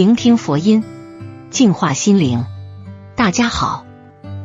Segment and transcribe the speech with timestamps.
[0.00, 0.82] 聆听佛音，
[1.50, 2.46] 净化心灵。
[3.16, 3.84] 大家好，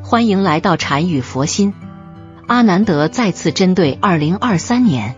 [0.04, 1.74] 欢迎来到禅语佛心。
[2.46, 5.16] 阿南德再次针对二零二三年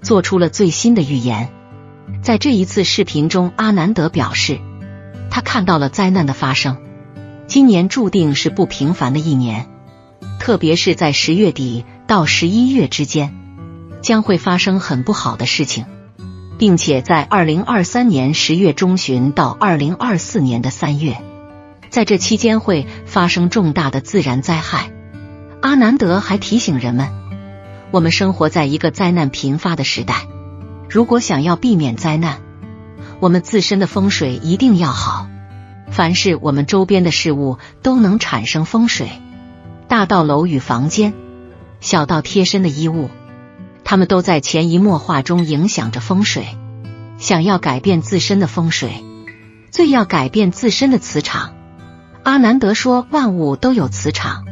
[0.00, 1.48] 做出了最新的预言。
[2.22, 4.60] 在这一次视频中，阿南德表示，
[5.28, 6.76] 他看到了灾难的发生。
[7.48, 9.66] 今年注定是不平凡的一年，
[10.38, 13.34] 特别是在十月底到十一月之间，
[14.02, 15.84] 将会发生很不好的事情。
[16.58, 21.16] 并且在二零二三年十月中旬到二零二四年的三月，
[21.90, 24.90] 在这期间会发生重大的自然灾害。
[25.60, 27.08] 阿南德还提醒人们，
[27.90, 30.26] 我们生活在一个灾难频发的时代，
[30.88, 32.40] 如果想要避免灾难，
[33.18, 35.26] 我们自身的风水一定要好。
[35.90, 39.08] 凡是我们周边的事物都能产生风水，
[39.88, 41.14] 大到楼宇房间，
[41.80, 43.10] 小到贴身的衣物。
[43.84, 46.46] 他们都在潜移默化中影响着风水。
[47.16, 49.04] 想要改变自身的风水，
[49.70, 51.54] 最要改变自身的磁场。
[52.24, 54.44] 阿南德说，万物都有磁场，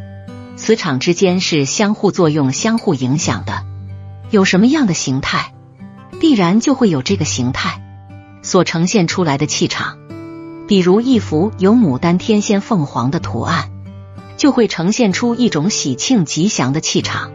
[0.56, 3.64] 磁场之间是相互作用、相互影响的。
[4.30, 5.53] 有什么样的形态，
[6.20, 7.83] 必然就会有这个形态
[8.42, 9.98] 所呈现出来的气场。
[10.69, 13.70] 比如一幅有牡丹、天仙、凤凰的图案，
[14.36, 17.33] 就会呈现出一种喜庆吉祥的气场。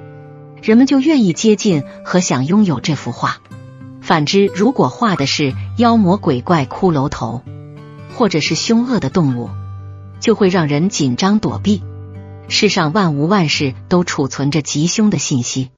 [0.61, 3.37] 人们就愿意接近和想拥有这幅画。
[4.01, 7.41] 反之，如果画的是妖魔鬼怪、骷髅头，
[8.15, 9.49] 或者是凶恶的动物，
[10.19, 11.83] 就会让人紧张躲避。
[12.47, 15.69] 世上万物万事都储存着吉凶的信息，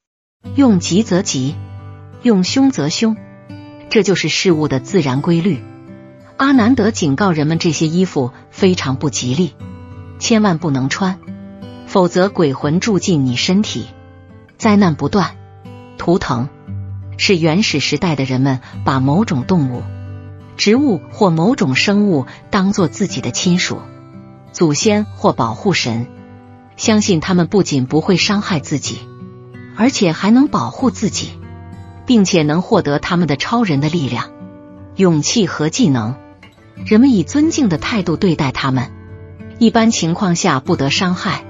[0.54, 1.56] 用吉则吉，
[2.22, 3.16] 用凶则凶，
[3.88, 5.62] 这就是事物的自然规律。
[6.36, 9.54] 阿南德警告人们，这些衣服非常不吉利，
[10.20, 11.18] 千万不能穿，
[11.86, 13.86] 否则鬼魂住进你身体。
[14.60, 15.36] 灾难不断，
[15.96, 16.50] 图腾
[17.16, 19.82] 是原始时代的人们把某种动物、
[20.58, 23.80] 植物或某种生物当做自己的亲属、
[24.52, 26.08] 祖先或保护神，
[26.76, 28.98] 相信他们不仅不会伤害自己，
[29.76, 31.30] 而且还能保护自己，
[32.04, 34.26] 并且能获得他们的超人的力量、
[34.94, 36.16] 勇气和技能。
[36.84, 38.90] 人们以尊敬的态度对待他们，
[39.58, 41.46] 一般情况下不得伤害。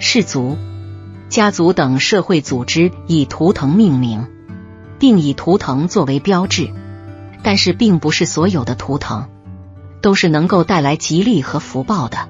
[0.00, 0.58] 氏族。
[1.32, 4.26] 家族等社会组织以图腾命名，
[4.98, 6.70] 并以图腾作为标志，
[7.42, 9.30] 但是并不是所有的图腾
[10.02, 12.28] 都是能够带来吉利和福报的。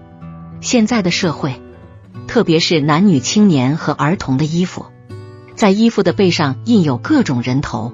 [0.60, 1.60] 现在的社会，
[2.28, 4.86] 特别是男女青年和儿童的衣服，
[5.56, 7.92] 在衣服的背上印有各种人头，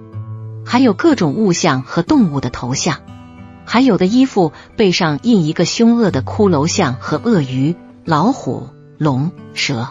[0.66, 2.98] 还有各种物象和动物的头像，
[3.64, 9.88] 还有的衣服背上印一个凶恶的骷髅像和鳄鱼、老虎、龙、蛇。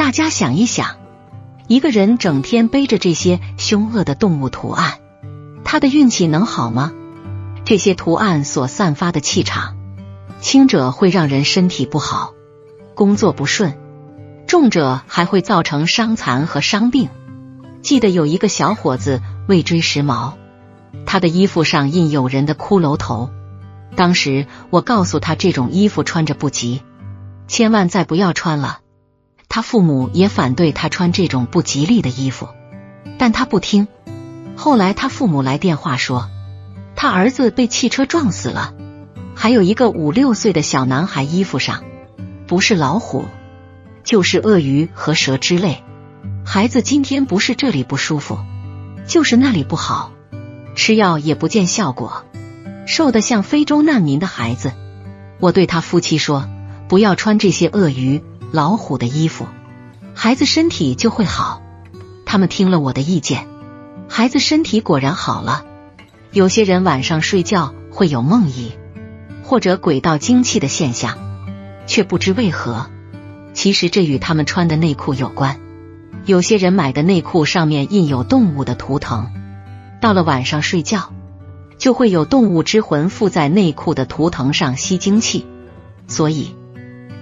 [0.00, 0.96] 大家想一想，
[1.68, 4.94] 一个人整天背着这些凶恶的动物图案，
[5.62, 6.94] 他的运气能好吗？
[7.66, 9.76] 这些图案所散发的气场，
[10.40, 12.32] 轻者会让人身体不好，
[12.94, 13.72] 工作不顺；
[14.46, 17.10] 重者还会造成伤残和伤病。
[17.82, 20.32] 记得有一个小伙子为追时髦，
[21.04, 23.28] 他的衣服上印有人的骷髅头。
[23.96, 26.80] 当时我告诉他，这种衣服穿着不吉，
[27.48, 28.78] 千万再不要穿了。
[29.52, 32.48] 他父母也反对他穿这种不吉利的衣服，
[33.18, 33.88] 但他不听。
[34.54, 36.30] 后来他父母来电话说，
[36.94, 38.72] 他儿子被汽车撞死了，
[39.34, 41.82] 还有一个五六岁的小男孩衣服上
[42.46, 43.24] 不是老虎，
[44.04, 45.82] 就是鳄鱼和蛇之类。
[46.46, 48.38] 孩子今天不是这里不舒服，
[49.04, 50.12] 就是那里不好，
[50.76, 52.24] 吃药也不见效果，
[52.86, 54.72] 瘦的像非洲难民的孩子。
[55.40, 56.48] 我对他夫妻说，
[56.86, 58.22] 不要穿这些鳄鱼。
[58.52, 59.46] 老虎的衣服，
[60.12, 61.62] 孩子身体就会好。
[62.26, 63.46] 他们听了我的意见，
[64.08, 65.64] 孩子身体果然好了。
[66.32, 68.72] 有些人晚上睡觉会有梦呓，
[69.44, 71.16] 或者鬼道精气的现象，
[71.86, 72.90] 却不知为何。
[73.52, 75.60] 其实这与他们穿的内裤有关。
[76.24, 79.30] 有些人买的内裤上面印有动物的图腾，
[80.00, 81.12] 到了晚上睡觉，
[81.78, 85.46] 就会有动物之魂附在内裤的图腾上吸精气，
[86.08, 86.56] 所以。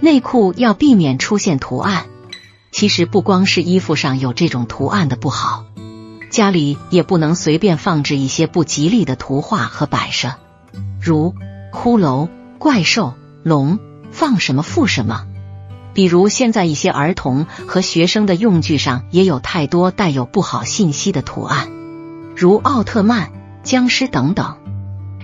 [0.00, 2.06] 内裤要避免出现图案，
[2.70, 5.64] 其实不光是衣服上有这种图案的不好，
[6.30, 10.34] 家里也不能随便放置一些不吉利的图画和摆设，
[11.00, 11.34] 如
[11.72, 13.78] 骷髅、怪兽、龙，
[14.10, 15.24] 放什么附什么。
[15.94, 21.68] 比如现在一些儿童和学生的用具上也有太多带有不好信息的图案，
[22.36, 23.32] 如奥特曼、
[23.64, 24.58] 僵尸等等，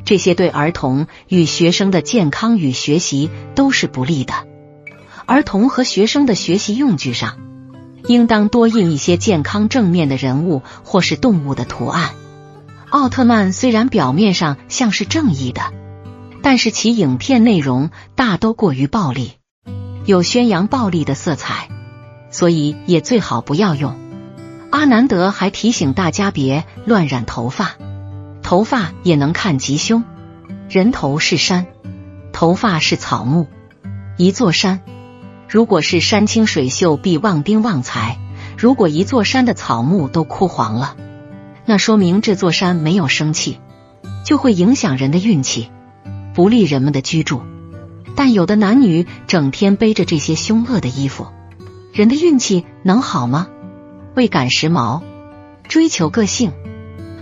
[0.05, 4.35] 这些对儿童与学生的健康与学习都是不利的。
[5.27, 7.39] 儿童和学生的学习用具上，
[8.07, 12.11] 应当多印一些健康正面的人物或是动物的图案。
[12.91, 15.63] 奥特曼虽然表面上像是正义的，
[16.43, 19.33] 但是其影片内容大都过于暴力，
[20.05, 21.69] 有宣扬暴力的色彩，
[22.31, 23.99] 所以也最好不要用。
[24.71, 27.77] 阿南德还提醒大家别乱染头发，
[28.43, 30.05] 头发也能看吉凶。
[30.69, 31.67] 人头是山，
[32.33, 33.49] 头发是草木。
[34.17, 34.81] 一座山，
[35.55, 38.19] 如果是山清水秀，必旺丁旺财；
[38.59, 40.97] 如果一座山的草木都枯黄了，
[41.65, 43.61] 那说明这座山没有生气，
[44.25, 45.71] 就会影响人的运气，
[46.35, 47.43] 不利人们的居住。
[48.17, 51.29] 但有的男女整天背着这些凶恶的衣服，
[51.93, 53.47] 人的运气能好吗？
[54.17, 55.03] 为赶时髦，
[55.69, 56.51] 追求个性，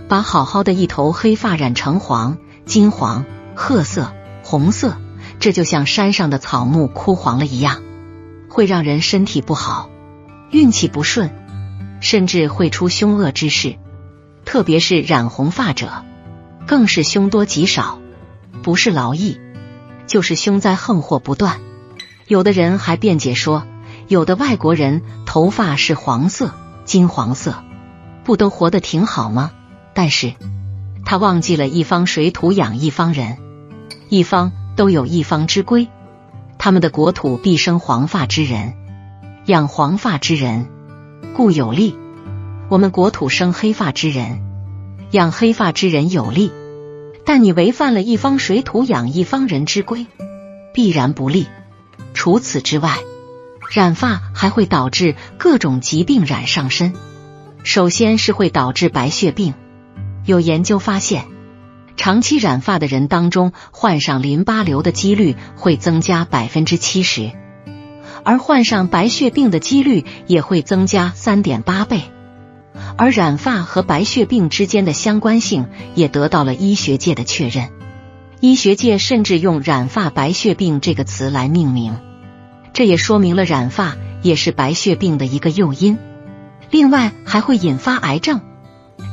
[0.09, 4.97] 把好好的一头黑发染成黄、金黄、褐色、红色，
[5.39, 7.83] 这就像山上的草木枯黄了一样，
[8.53, 9.89] 会让人身体不好，
[10.51, 11.31] 运气不顺，
[12.01, 13.77] 甚至会出凶恶之事。
[14.45, 16.05] 特别是染红发者，
[16.67, 17.99] 更是凶多吉少，
[18.61, 19.39] 不是劳役，
[20.05, 21.61] 就是凶灾横祸不断。
[22.27, 23.65] 有的人还辩解说，
[24.07, 26.53] 有的外国人头发是黄色。
[26.85, 27.63] 金黄色，
[28.23, 29.49] 不都活得挺好吗？
[29.95, 30.33] 但是
[31.05, 33.39] 他忘记了一方水土养一方人，
[34.09, 35.87] 一方都有一方之规。
[36.63, 38.75] 他们的国土必生黄发之人，
[39.47, 40.69] 养黄发之人，
[41.35, 41.93] 故有利；
[42.69, 44.39] 我们国土生黑发之人，
[45.11, 46.53] 养黑发之人有利。
[47.25, 50.07] 但你违反了一方水土养一方人之规，
[50.73, 51.47] 必然不利。
[52.13, 52.97] 除此之外。
[53.73, 56.93] 染发还会导致各种疾病染上身，
[57.65, 59.53] 首先是会导致白血病。
[60.25, 61.25] 有研究发现，
[61.95, 67.31] 长期染发的人当中，患上淋巴瘤的几率会增加百分之七十，
[68.23, 72.01] 而患上白血病的几率也会增加三点八倍。
[72.97, 77.69] 而染发和白血病之间的相关性也得到了医学界的确认，
[78.39, 81.97] 医学界甚至用“染发白血病”这个词来命名。
[82.73, 85.99] 这也说明了染发也是白血病的一个诱因，
[86.71, 88.41] 另外还会引发癌症，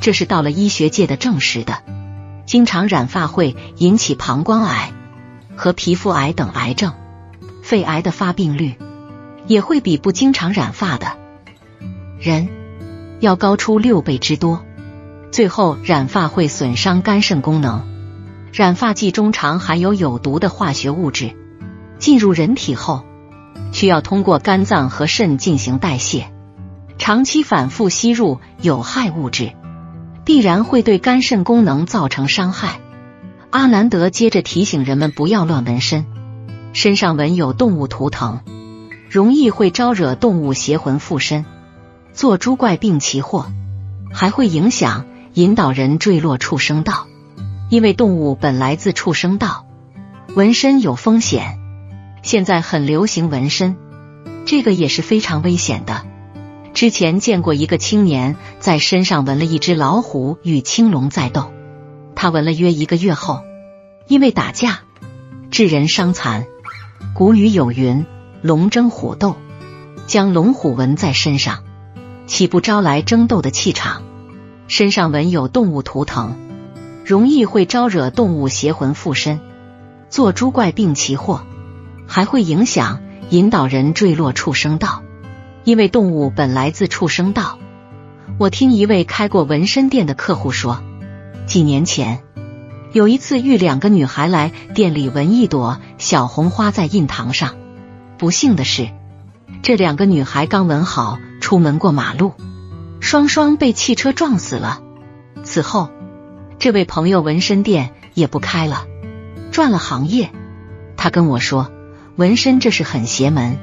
[0.00, 1.99] 这是到了医学界的证实的。
[2.50, 4.92] 经常染发会引起膀胱癌
[5.54, 6.94] 和皮肤癌等癌症，
[7.62, 8.74] 肺癌的发病率
[9.46, 11.16] 也会比不经常染发的
[12.18, 12.48] 人
[13.20, 14.64] 要高出六倍之多。
[15.30, 17.86] 最后，染发会损伤肝肾功能，
[18.52, 21.36] 染发剂中常含有有毒的化学物质，
[22.00, 23.04] 进入人体后。
[23.70, 26.32] 需要通过肝脏和肾进行代谢，
[26.98, 29.52] 长期反复吸入有害物质，
[30.32, 32.78] 必然会对肝肾功能造成伤害。
[33.50, 36.06] 阿南德接着提醒人们不要乱纹身，
[36.72, 38.38] 身上纹有动物图腾，
[39.10, 41.44] 容易会招惹动物邪魂附身，
[42.12, 43.50] 做诸怪病奇祸，
[44.12, 45.04] 还会影响
[45.34, 47.08] 引导人坠落畜生道。
[47.68, 49.66] 因为动物本来自畜生道，
[50.36, 51.58] 纹身有风险。
[52.22, 53.76] 现在很流行纹身，
[54.46, 56.04] 这个也是非常危险的。
[56.80, 61.52] 之前见过一个青年在身上纹了一只老虎与青龙在斗，
[62.14, 63.42] 他纹了约一个月后，
[64.08, 64.80] 因为打架
[65.50, 66.46] 致人伤残。
[67.14, 68.06] 古语有云
[68.40, 69.36] ：“龙争虎斗”，
[70.08, 71.64] 将龙虎纹在身上，
[72.26, 74.02] 岂不招来争斗的气场？
[74.66, 76.38] 身上纹有动物图腾，
[77.04, 79.38] 容易会招惹动物邪魂附身，
[80.08, 81.42] 做诸怪病奇祸。
[82.06, 85.02] 还会影响引导人坠落畜生道，
[85.64, 87.58] 因为动物本来自畜生道。
[88.38, 90.82] 我听一位开过纹身店的客户说，
[91.46, 92.22] 几年前
[92.92, 97.56] 有一次遇两个女孩来店里纹一朵小红花在印堂上，
[98.18, 98.88] 不幸的是，
[99.62, 102.32] 这两个女孩刚纹好，出门过马路，
[103.00, 104.80] 双双被汽车撞死了。
[105.42, 105.90] 此后，
[106.58, 108.86] 这位朋友纹身店也不开了，
[109.50, 110.30] 转了行业。
[110.96, 111.70] 他跟我说。
[112.16, 113.56] 纹身这是很邪门，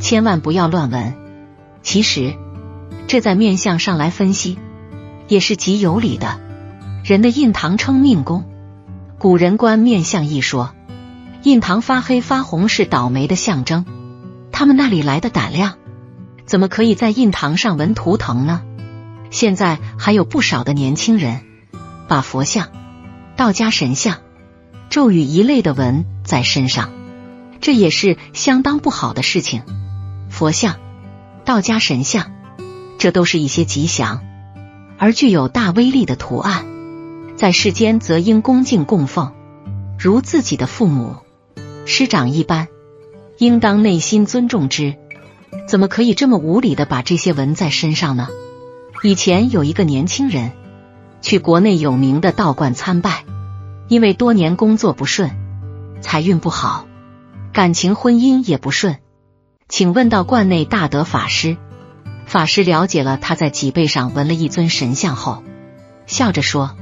[0.00, 1.14] 千万不要乱纹。
[1.84, 2.34] 其实，
[3.06, 4.58] 这在面相上来分析
[5.28, 6.40] 也是极有理的。
[7.04, 8.44] 人的印堂称命宫，
[9.18, 10.74] 古人观面相一说，
[11.42, 13.84] 印堂发黑发红是倒霉的象征。
[14.50, 15.74] 他们那里来的胆量，
[16.46, 18.62] 怎么可以在印堂上纹图腾呢？
[19.30, 21.42] 现在还有不少的年轻人
[22.08, 22.68] 把佛像、
[23.36, 24.18] 道家神像、
[24.88, 26.90] 咒语一类的纹在身上。
[27.60, 29.62] 这也是相当不好的事情。
[30.30, 30.76] 佛像、
[31.44, 32.32] 道家神像，
[32.98, 34.22] 这都是一些吉祥
[34.98, 36.64] 而具有大威力的图案，
[37.36, 39.32] 在世间则应恭敬供奉，
[39.98, 41.16] 如自己的父母、
[41.84, 42.68] 师长一般，
[43.38, 44.96] 应当内心尊重之。
[45.68, 48.28] 怎么可以这么无理的把这些纹在身上呢？
[49.02, 50.52] 以前有一个年轻人
[51.20, 53.24] 去国内有名的道观参拜，
[53.88, 55.30] 因为多年工作不顺。
[56.00, 56.86] 财运不好，
[57.52, 58.96] 感情婚姻也不顺，
[59.68, 61.56] 请问到观内大德法师。
[62.26, 65.42] 法师了解了他在脊背上纹了一尊神像后，
[66.06, 66.76] 笑着说：“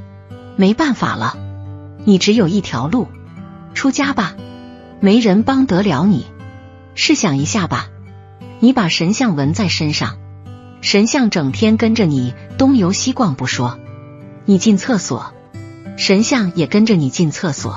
[0.56, 1.36] 没办法了，
[2.04, 3.08] 你只有一条路，
[3.74, 4.34] 出家吧，
[5.00, 6.26] 没人帮得了你。
[6.94, 7.88] 试想一下吧，
[8.60, 10.18] 你把神像纹在身上，
[10.80, 13.78] 神像整天跟着你东游西逛不说，
[14.44, 15.32] 你进厕所，
[15.96, 17.72] 神像也跟着你进厕所；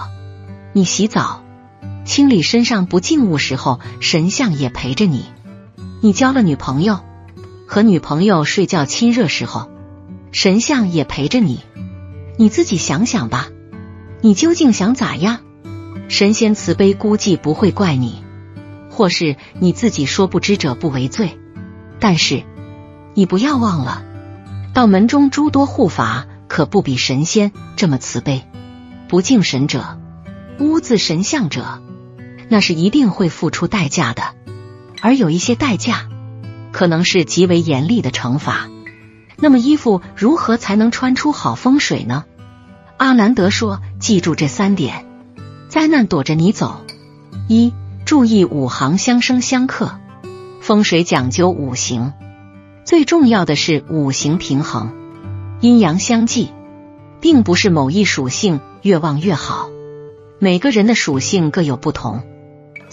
[0.74, 1.44] 你洗澡、
[2.06, 5.22] 清理身上不净物时候，神像也陪着你；
[6.02, 7.00] 你交了女朋友。”
[7.68, 9.72] 和女朋友睡觉亲热时候，
[10.32, 11.62] 神像也陪着你。
[12.38, 13.48] 你自己想想吧，
[14.22, 15.40] 你究竟想咋样？
[16.08, 18.24] 神仙慈悲，估计不会怪你，
[18.92, 21.40] 或是你自己说不知者不为罪。
[22.00, 22.44] 但是
[23.16, 24.04] 你不要忘了，
[24.76, 28.44] 道门中诸多护法可不比神仙这么慈悲。
[29.08, 30.00] 不敬神者，
[30.60, 31.82] 污渍神像者，
[32.50, 34.24] 那是一定会付出代价的。
[35.02, 36.10] 而有一些代价。
[36.76, 38.70] 可能是极为严厉的惩罚。
[39.38, 42.26] 那么衣服如何才能穿出好风水呢？
[42.98, 45.06] 阿南德说：“记住这三点，
[45.70, 46.86] 灾难躲着你走。
[47.48, 47.74] 一、
[48.04, 49.98] 注意五行相生相克。
[50.60, 52.12] 风水讲究五行，
[52.84, 54.92] 最重要的是五行平衡，
[55.62, 56.50] 阴阳相济，
[57.22, 59.70] 并不是某一属性越旺越好。
[60.40, 62.24] 每个人的属性各有不同，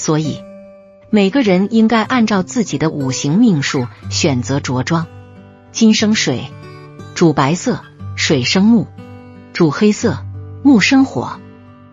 [0.03, 0.43] 所以。”
[1.15, 5.07] 每个人应该按照自己的五行命数选择着装。
[5.71, 6.51] 金生水，
[7.15, 7.83] 主白色；
[8.17, 8.87] 水生木，
[9.53, 10.25] 主黑色；
[10.63, 11.39] 木生火，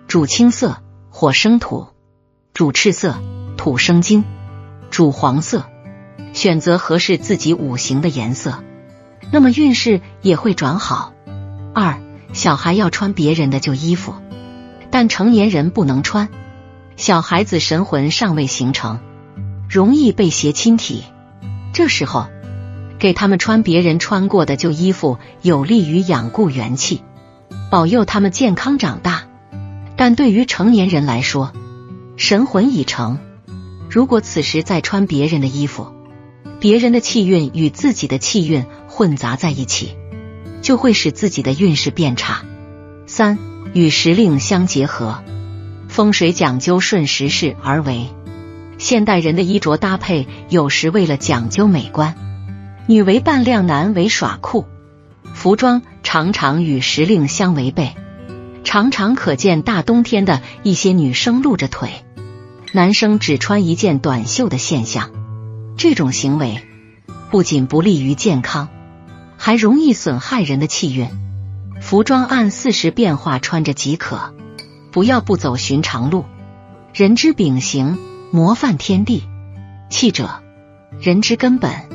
[0.07, 0.77] 主青色；
[1.09, 1.87] 火生土，
[2.53, 3.15] 主赤色；
[3.57, 4.23] 土生金，
[4.89, 5.65] 主黄色。
[6.31, 8.63] 选择合适自己五行的颜色，
[9.31, 11.11] 那么运势也会转好。
[11.73, 11.99] 二，
[12.31, 14.13] 小孩要穿别人的旧衣服，
[14.91, 16.29] 但成年人不能穿。
[16.99, 18.99] 小孩子神魂尚未形成。
[19.69, 21.05] 容易被邪侵体，
[21.71, 22.27] 这时候
[22.99, 27.01] 给他们穿别人穿过的旧衣服，有利于养固元气，
[27.71, 29.23] 保佑他们健康长大。
[29.95, 31.53] 但对于成年人来说，
[32.17, 33.17] 神魂已成，
[33.89, 35.93] 如果此时再穿别人的衣服，
[36.59, 39.95] 别人的气运与自己的气运混杂在一起，
[40.61, 42.43] 就会使自己的运势变差。
[43.07, 43.39] 三
[43.73, 45.23] 与时令相结合，
[45.99, 48.07] 风水讲究顺时势而为。
[48.77, 52.15] 现代人的衣着搭配，有时为了讲究美观，
[52.87, 54.63] 女为扮靓，男为耍酷，
[55.33, 57.95] 服装常常与时令相违背，
[58.63, 61.89] 常常可见大冬天的一些女生露着腿，
[62.71, 65.11] 男生只穿一件短袖的现象。
[65.75, 66.61] 这种行为
[67.29, 68.69] 不仅不利于健康，
[69.35, 71.09] 还容易损害人的气运。
[71.81, 74.33] 服装按四时变化穿着即可，
[74.91, 76.25] 不要不走寻常路。
[76.93, 77.97] 人之秉行。
[78.31, 79.23] 模范天地，
[79.89, 80.43] 气者，
[81.01, 81.89] 人之根本。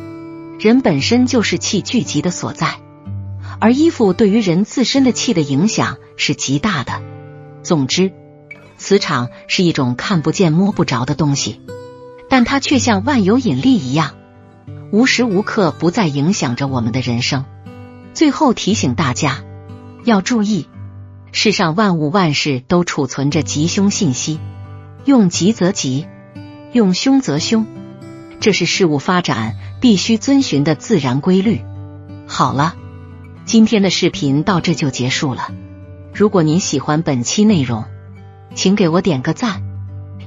[0.59, 2.81] 人本身就是气聚集的所在，
[3.61, 7.01] 而衣服对于人自身的气的影响是极大的。
[7.63, 8.11] 总之，
[8.79, 11.61] 磁场是一种看不见摸不着的东西，
[12.29, 14.17] 但它却像万有引力一样，
[14.91, 17.45] 无时无刻不在影响着我们的人生。
[18.13, 19.45] 最后提醒大家
[20.03, 20.67] 要注意，
[21.37, 24.39] 世上万物万事都储存着吉凶信息，
[25.05, 26.07] 用吉则吉。
[26.73, 27.67] 用凶则凶，
[28.39, 31.61] 这是事物发展必须遵循的自然规律。
[32.29, 32.77] 好了，
[33.45, 35.51] 今天的视频到这就结束了。
[36.15, 37.85] 如果您喜欢本期内容，
[38.55, 39.63] 请给我点个赞，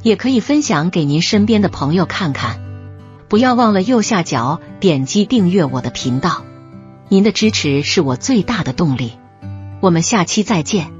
[0.04, 2.60] 也可以分享给您身边的朋友看看。
[3.30, 6.44] 不要忘了右下角点击订阅我的频道，
[7.08, 9.14] 您的支持是我最大的动力。
[9.80, 10.97] 我们下期再见。